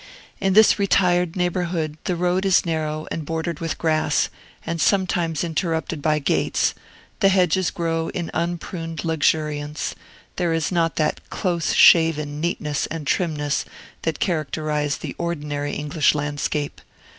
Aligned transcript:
In 0.39 0.53
this 0.53 0.79
retired 0.79 1.35
neighborhood 1.35 1.95
the 2.05 2.15
road 2.15 2.43
is 2.43 2.65
narrow 2.65 3.07
and 3.11 3.23
bordered 3.23 3.59
with 3.59 3.77
grass, 3.77 4.29
and 4.65 4.81
sometimes 4.81 5.43
interrupted 5.43 6.01
by 6.01 6.17
gates; 6.17 6.73
the 7.19 7.29
hedges 7.29 7.69
grow 7.69 8.09
in 8.09 8.31
unpruned 8.33 9.05
luxuriance; 9.05 9.93
there 10.37 10.53
is 10.53 10.71
not 10.71 10.95
that 10.95 11.29
close 11.29 11.73
shaven 11.73 12.39
neatness 12.41 12.87
and 12.87 13.05
trimness 13.05 13.63
that 14.01 14.19
characterize 14.19 14.97
the 14.97 15.13
ordinary 15.19 15.73
English 15.73 16.15
landscape. 16.15 16.81